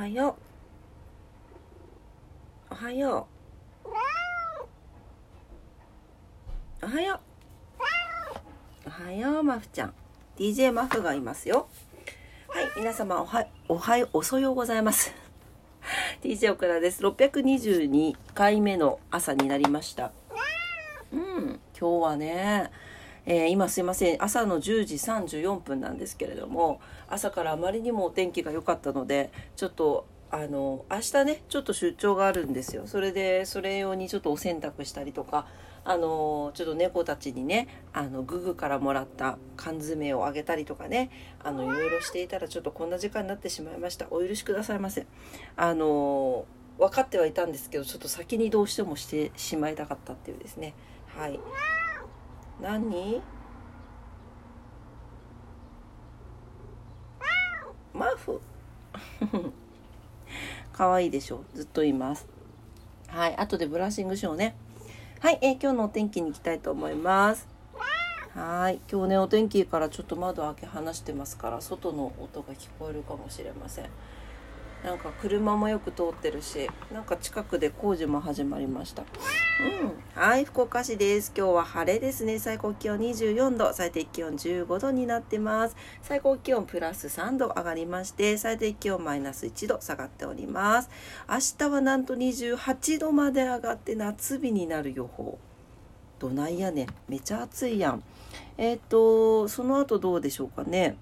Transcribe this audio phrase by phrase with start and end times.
[0.00, 0.34] はよ
[2.70, 2.72] う。
[2.72, 3.28] おはよ
[3.84, 3.88] う。
[6.82, 7.20] おはよ
[8.86, 8.88] う。
[8.88, 9.94] おはようマフちゃん。
[10.38, 11.68] DJ マフがいますよ。
[12.48, 15.12] はい皆様おはおはようおそようございます。
[16.24, 17.02] DJ オクラです。
[17.02, 20.12] 622回目の朝になりました。
[21.12, 22.70] うん今日はね
[23.26, 24.22] えー、今すいません。
[24.22, 32.86] 朝の10時34分なんですけれども朝からあまりにもお天気が良かったのでちょっとあの明日ねちょっと出張があるんですよ。
[32.86, 35.46] それでそれ用にちょっとお洗濯したりとか
[35.84, 41.10] あのちょっと猫たちにねあのググからもらった缶詰をあげたりとかね
[41.42, 44.06] あのいろいろしていたらちょっとこんな時間になってしまいました。
[44.10, 45.06] お許しくださいませ
[45.56, 46.44] あの
[46.78, 50.74] 分かってはいたんですけどちょっと先にどうしてもしてしまいたかったっていうですね。
[51.08, 51.40] はい。
[52.60, 53.22] 何？
[57.94, 58.40] マフ。
[60.72, 61.44] 可愛いでしょ？
[61.54, 62.26] ずっと言います。
[63.08, 64.54] はい後でブラッシングしようね。
[65.20, 67.48] はい、えー、今日のお天気に行きたいと思います。
[68.34, 73.86] はい今日ねお天気からちょっと窓開け放してますから外の音が聞こえるかもしれません。
[74.84, 79.02] なんか車もよく通ってるしなんか近くで工事も始まりました。
[79.02, 79.92] うん。
[80.14, 81.32] はい福岡市です。
[81.36, 82.38] 今日は晴れですね。
[82.38, 83.72] 最高気温24度。
[83.74, 85.76] 最低気温15度になってます。
[86.02, 90.88] 最高気温プラス3度上がりまして最低気温マイナス1度下がっております。
[91.28, 95.38] 明日はなんと28度まで上がって夏日になる予報。
[96.18, 96.86] どないやねん。
[97.08, 98.02] めちゃ暑いやん。
[98.56, 100.96] えっ、ー、とその後どうでしょうかね。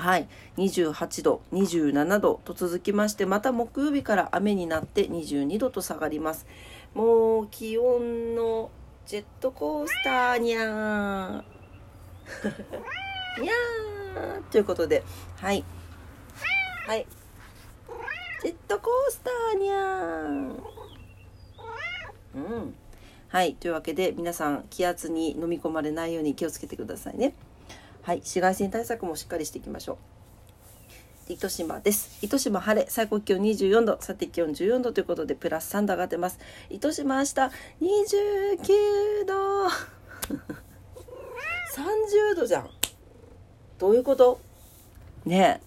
[0.00, 6.46] はい、28度、27度と続きまして、また木曜日から雨になって22度と下がります。
[6.94, 8.70] もう気温の
[9.06, 11.42] ジェットコースターにゃー。
[13.40, 15.04] にゃーということで、
[15.36, 15.64] はい。
[16.86, 17.06] はい。
[18.42, 20.80] ジェットコースターにゃー。
[22.34, 22.74] うん。
[23.28, 23.54] はい。
[23.54, 27.34] というわけで、皆さん、気圧に飲み込まれないように気をつけてくださいね。
[28.02, 29.98] はい、紫外線対策もしっかりしていきましょ
[31.28, 31.32] う。
[31.32, 32.18] 糸島です。
[32.22, 36.38] 糸島晴れ、最高気温24度、最低気温14度ということで、プラス3度上がってます。
[36.70, 39.66] 糸島明日29度
[40.32, 42.70] !30 度じゃん。
[43.78, 44.40] どういうこと？
[45.26, 45.60] ね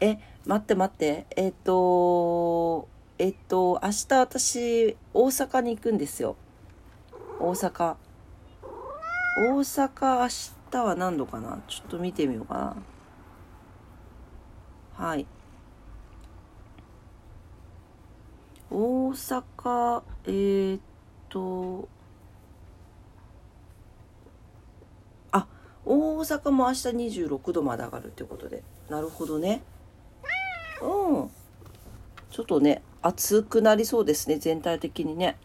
[0.00, 0.08] え。
[0.08, 1.26] え、待って待って。
[1.36, 2.88] えっ、と、
[3.18, 6.36] えっ、と、明日私、大阪に行くんですよ。
[7.38, 7.96] 大阪。
[9.36, 11.60] 大阪明日日は何度かな？
[11.68, 12.54] ちょっと見てみようか
[14.98, 15.06] な。
[15.06, 15.26] はい。
[18.70, 20.80] 大阪、えー、っ
[21.28, 21.88] と、
[25.30, 25.46] あ、
[25.84, 26.78] 大阪も明日
[27.20, 28.62] 26度まで上がるってことで。
[28.88, 29.62] なるほどね。
[30.80, 31.30] うん。
[32.30, 35.36] ちょっとね、暑くなりそうですね、全体的にね。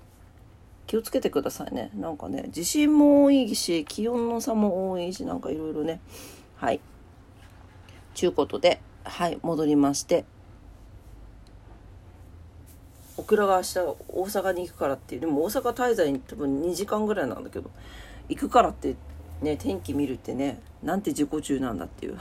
[0.87, 1.91] 気をつけてくださいね。
[1.93, 5.99] なんかね、地震も多いし、気温の差も多いし、なんかいろいろね。
[6.55, 6.79] はい。
[8.13, 10.25] ちゅうことで、はい、戻りまして。
[13.17, 17.69] オクラが明日大阪に行くからっていう、でも大阪滞在に多分2時間ぐらいなんだけど、
[18.29, 18.95] 行くからって
[19.41, 22.17] ね、天気見るってね、なんて自己中なんだっていう。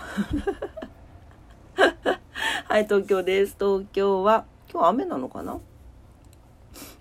[2.64, 3.54] はい、東京です。
[3.58, 5.60] 東京は、今日雨なのかな？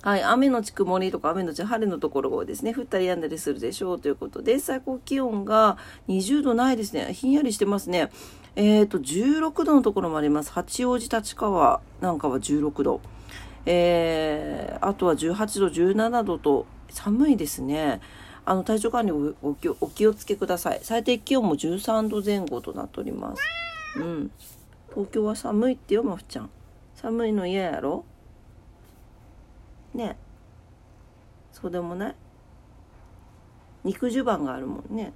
[0.05, 2.75] はい、雨のち曇りとか雨のち晴れのところが多いですね。
[2.75, 7.11] 降ったり止んだりするでしょうということで、最高気温が20度ないですね。
[7.11, 8.11] ひんやりしてますね。
[8.55, 10.51] えっ、ー、と、16度のところもあります。
[10.51, 13.01] 八王子立川なんかは16度。
[13.65, 17.99] えー、あとは18度、17度と寒いですね。
[18.45, 20.81] あの、体調管理おお気をつけください。
[20.83, 23.41] 最低気温も13度前後となっております。
[23.97, 24.31] うん。
[24.91, 26.51] 東京は寒いってよ、まふちゃん。
[26.93, 28.05] 寒いの嫌やろ？
[29.95, 30.17] ね。
[31.51, 32.15] そうでもない。
[33.83, 35.13] 肉襦袢があるもんね。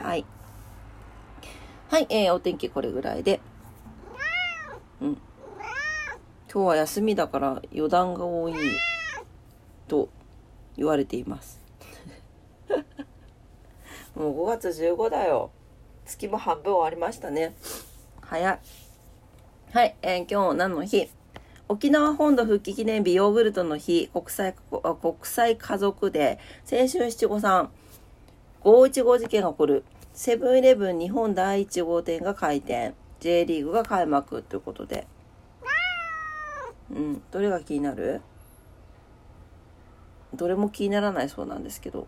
[0.00, 0.24] はい。
[1.88, 3.40] はい、えー、お天気これぐらいで。
[5.00, 5.18] うん。
[6.52, 8.54] 今日は休みだから余談が多い
[9.88, 10.08] と
[10.76, 11.60] 言われています。
[14.14, 15.50] もう5月15だよ。
[16.04, 17.56] 月も半分終わりましたね。
[18.20, 18.58] 早い。
[19.72, 21.08] はい、えー、今日何の日？
[21.68, 26.38] 沖縄本土復帰記念日ヨーグルトの日国際国際家族で
[26.70, 27.70] 青春七五三
[28.64, 29.84] 515事件が起こる。
[30.14, 32.94] セブンイレブン日本第1号店が開店。
[33.20, 35.06] J リーグが開幕ということで。
[36.90, 37.22] うん。
[37.30, 38.20] どれが気になる？
[40.34, 42.06] どれも気にならないそうなんですけど。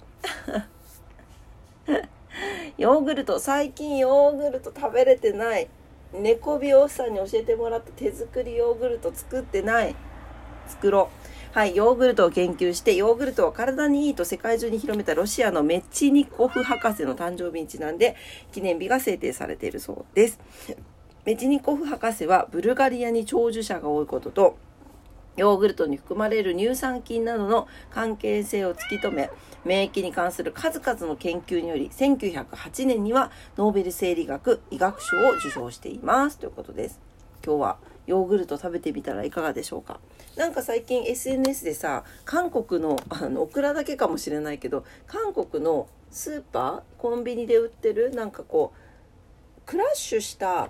[2.79, 3.38] ヨーグルト。
[3.38, 5.69] 最近ヨーグルト食べれてない。
[6.20, 9.94] 猫美容師さんに教えてもらった手作りヨーグルト作ってない。
[10.66, 11.10] 作ろ
[11.52, 11.56] う。
[11.56, 18.14] はいヨーグルトを研究してヨーグルトは体にいいと世界中に広めたロシアのメッチニコフ博士の誕生日にちなんで
[18.52, 20.38] 記念日が制定されているそうです。
[21.24, 24.58] メチニコフ博士はブルガリアに長寿者が多いことと
[25.36, 29.30] ヨーグルトに含まれる乳酸菌などの関係性を突き止め、
[29.64, 36.38] 免疫に関する数々の研究により、1908年にはノーベル生理学医学賞を受賞しています。
[36.38, 37.00] ということです。
[37.44, 40.00] 今日はヨーグルト食べてみたらいかがでしょうか？
[40.36, 50.68] なんか最近 SNS でさ韓国のあのオクラだけかもしれないけど韓国のスーパーコンビニで売ってるなんかこうクラッシュした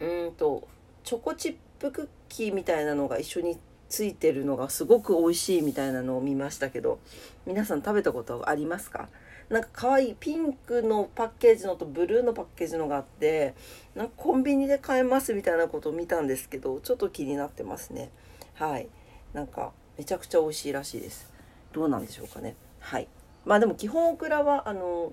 [0.00, 0.66] うんと
[1.04, 3.58] チョコチップクッキみたいなのが一緒に
[3.90, 6.98] ついてるのがすごく美味しいみたいなのを見ましたけど
[7.46, 9.10] 皆さん食べたことありますか？
[9.50, 13.54] なんか可愛いピンクのパッケージのとブルーのパッケージのがあって
[13.94, 18.10] なんかコンビニで買えますみたいなことを見たんですけどちょっと気になってますね。
[18.54, 18.88] はい。
[19.34, 21.30] なんかめちゃくちゃ美味しいらしいです。
[21.74, 22.56] どうなんでしょうかね。
[22.80, 23.08] はい。
[23.44, 25.12] まあでも基本オクラはあの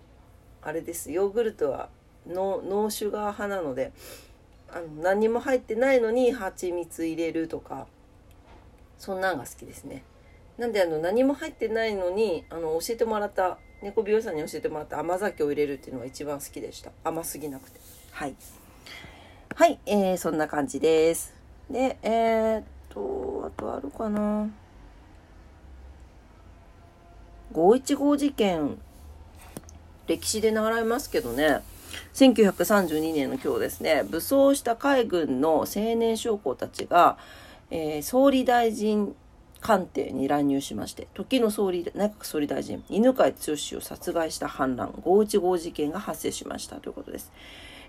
[0.62, 1.12] あれです。
[1.12, 1.90] ヨーグルトは
[2.26, 3.92] ノーシュガー派なので
[4.74, 7.88] あの何にも入ってないのに蜂蜜入れるとか
[8.98, 10.04] そんなんが好きですね。
[10.58, 16.92] なんであの何も入ってないのにあの教えてもらった猫美容師さんに教えてもらった甘酒を入れるっていうのが一番好きでした。
[17.04, 17.80] 甘すぎなくて。
[18.12, 18.36] はい。
[19.56, 21.34] はい、えー、そんな感じです。
[21.70, 24.50] でえー、っとあとあるかな。
[27.54, 28.78] 515事件
[30.08, 31.62] 歴史で習いますけどね。
[32.14, 37.18] 1932年の今日ですね武装した海軍の青年将校たちが、
[37.72, 39.16] えー、総理大臣
[39.62, 47.32] 官邸に乱入しまして時の総理内閣総理大臣犬飼剛を殺害した反乱515事件が発生しましたということです。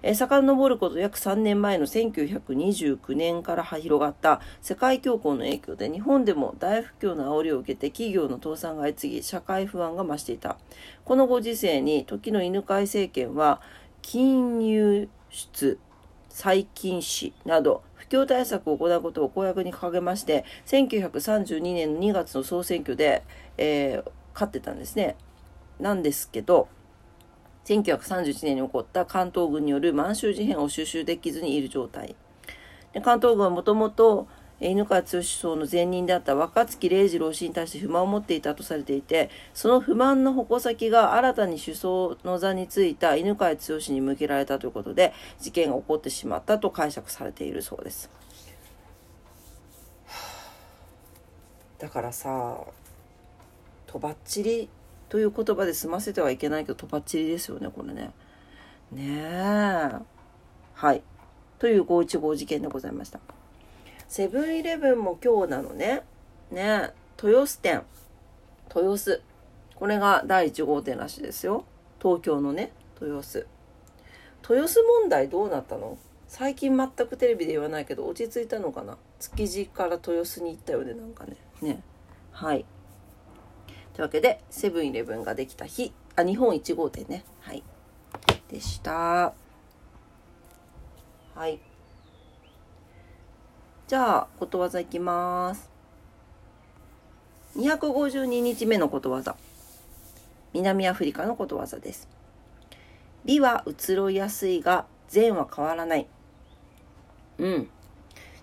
[0.02, 10.56] えー、遡ること約3年前の1929年から広がった世界恐慌の影響で日本でも大不況の煽りを受けて企業の倒産が相次ぎ社会不安が増していた
[11.04, 13.60] このご時世に時の犬飼政権は
[14.02, 15.79] 金融出
[16.29, 23.23] 再禁止など不況対策を行うことを公約に掲げまして1932年の2月の総選挙で、
[23.58, 25.17] えー、勝ってたんですね。
[25.79, 26.69] なんですけど
[27.64, 32.17] 1931年に起こった関東軍による満州事変を収集できずにいる状態。
[32.93, 34.26] で関東軍はもともと
[34.60, 48.10] 犬飼剛首相の前任であった若槻礼次郎氏に対して不満を持っていたとされていてその不満の矛先が新たに首相の座についた犬飼剛に向けられたということで事件が起こってしまったと解釈されているそうです。
[51.78, 52.58] だからさ
[53.86, 54.68] とばっちり
[55.08, 58.12] という言葉で済ませてはいけないけどとばっちりですよねこれね。
[58.92, 59.90] ねえ。
[60.74, 61.02] はい。
[61.58, 63.20] という515事件でございました。
[64.10, 66.02] セブンイレブンも今日なのね。
[66.50, 66.90] ね。
[67.22, 67.84] 豊洲店。
[68.74, 69.22] 豊洲。
[69.76, 71.64] これが第1号店らしいですよ。
[72.02, 73.46] 東京のね、豊洲。
[74.42, 75.96] 豊洲問題どうなったの？
[76.26, 78.98] 最近全くテレビで言わないけど落ち着いたのかな？
[79.20, 81.36] 築地から豊洲に行ったよねなんかね。
[81.62, 81.80] ね。
[82.32, 82.66] はい。
[83.94, 85.92] というわけでセブンイレブンができた日。
[86.16, 87.24] あ日本1号店ね。
[87.42, 87.62] はい。
[88.48, 89.34] でした。
[91.36, 91.60] はい。
[93.91, 95.69] じゃあ、ことわざいきます。
[97.56, 99.35] 252日目のことわざ。
[100.53, 102.09] 南アフリカのことわざです。
[103.25, 106.06] 美は移ろいやすいが、善は変わらない。
[107.39, 107.69] うん。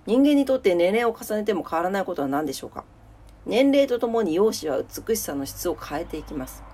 [0.05, 2.83] 人間にとって年齢を重ねても変わらないことは何でしょうか
[3.45, 6.66] 年齢とともに容姿は美しさの質を変えていきます。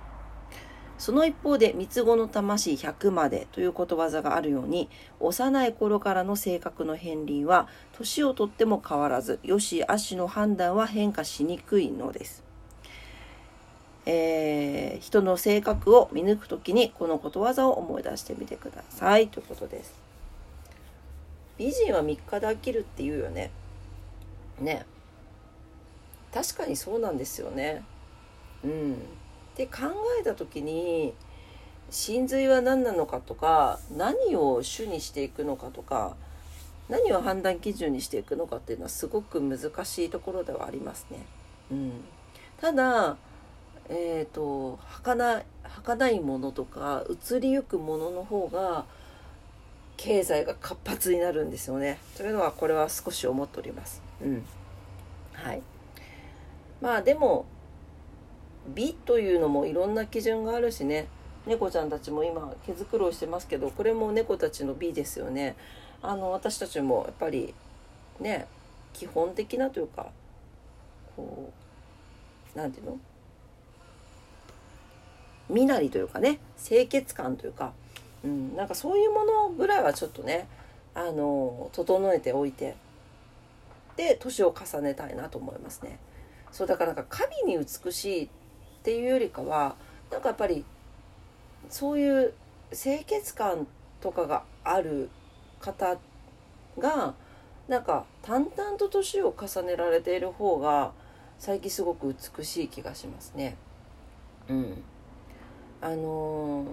[0.98, 4.88] その一方で三つ子の魂100までということわざがあるように
[5.20, 12.44] 幼い頃からの性格の片鱗は年をとっても変わらずよし悪しの判断は変化しにくいのです。
[14.06, 19.94] えー、人の性格を見抜く時にこのことわざを思い出してみてくださいということです。
[21.56, 23.50] 美人は3日で飽きるって言うよね。
[24.60, 24.84] ね。
[26.32, 27.82] 確かにそうなんですよね。
[28.64, 28.96] うん。
[29.54, 29.82] って考
[30.20, 31.14] えた時に
[31.90, 36.16] 真髄は何なのかとか何を主にしていくのかとか
[36.88, 41.24] 何を判断基準にしていくのかっていうのはすごく難しいところではありますね。
[41.70, 41.92] うん、
[42.60, 43.16] ただ
[43.88, 48.86] えーと、儚儚いものとか移りゆくものの方が
[49.96, 51.98] 経済が活発になるんですよね。
[52.16, 54.02] というのはこれは少し思っております。
[54.22, 54.44] うん、
[55.32, 55.62] はい
[56.80, 57.46] まあでも
[58.68, 61.06] 美というのもいろんな基準があるしね。
[61.46, 65.56] 猫ちゃんたちも今毛づくろいしてますけどこれも猫たちの美ですよね。
[66.00, 67.54] あの私たちもやっぱり
[68.20, 68.46] ね
[68.92, 70.06] 基本的なというか
[71.16, 71.52] こ
[72.54, 72.98] うなんていうの？
[75.50, 77.72] 身なりというかね清潔感というか、
[78.24, 80.48] うん、なんかそういうものぐらいはちょっとね
[80.94, 82.76] あの整えておいて。
[83.96, 86.00] で年を重ねたいなと思いますね。
[86.50, 88.28] そうだからなんか神に美しいっ
[88.84, 89.74] ていうよりかは
[90.12, 90.64] なんかやっぱり
[91.70, 92.34] そういう
[92.70, 93.66] 清潔感
[94.00, 95.08] とかがある
[95.58, 95.96] 方
[96.78, 97.14] が
[97.66, 100.92] なんか淡々と年を重ねられている方が
[101.38, 103.56] 最近すごく美しい気がしますね。
[104.48, 104.82] うん。
[105.80, 106.64] あの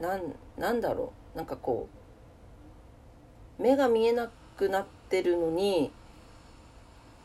[0.00, 1.88] ー、なんなんだろうなんかこ
[3.58, 5.90] う目が見えなくなってるのに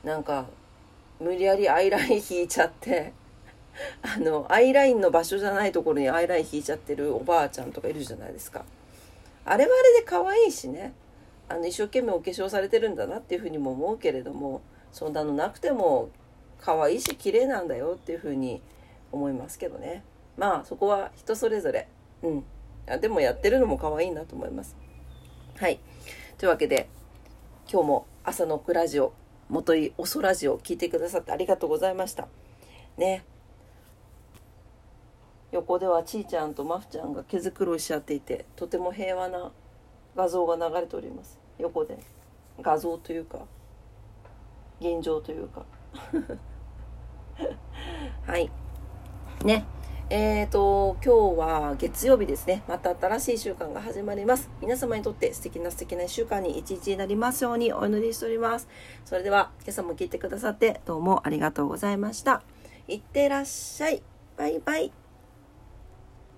[0.04, 0.48] なんか
[1.22, 3.14] 無理やりアイライン引いちゃって
[4.02, 8.66] あのアイラインの場所じゃないところにアイライン引いちゃってるおばあちゃんとかいるじゃないですか。
[9.46, 10.94] あれはあれで可愛いしね。
[11.48, 14.62] あの一生懸命お化粧されてるんだなっていうふうにも思うけれども
[14.92, 16.10] そんなのなくても
[16.60, 18.62] 可愛いし綺麗なんだよっていうふうに
[19.12, 20.04] 思いますけどね。
[20.38, 21.88] まあそこは人それぞれ。
[22.24, 22.44] うん。
[22.88, 24.76] あでもやってるのも可愛いなと思います。
[25.58, 25.80] はい。
[26.40, 26.88] というわけで
[27.72, 29.14] 今日も朝のクラジオ
[29.52, 32.30] 元井おそラジオ聞いてくださってありがとうございました。
[32.98, 33.26] ね。
[35.52, 39.52] 横ではちーちゃんとまふちゃんが毛づくろいし合っていてとても平和な
[40.16, 41.38] 画像が流れております。
[41.60, 42.00] 横で。
[42.62, 43.40] 画像というか
[44.80, 45.66] 現状というか。
[48.26, 48.50] はい。
[49.44, 49.66] ね。
[50.14, 52.64] えーと今日は月曜日ですね。
[52.68, 54.50] また新しい週間が始まります。
[54.60, 58.68] 皆様にとって素敵な素敵な1週間に一日になりますようにお祈りしております。
[59.06, 62.44] それでは今朝も聞いてくださってどうもありがとうございました。
[62.90, 64.04] いってらっしゃい。
[64.36, 65.01] バイバイ。